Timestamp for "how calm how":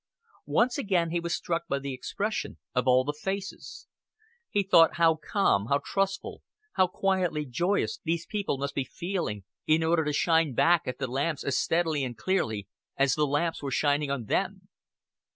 4.95-5.79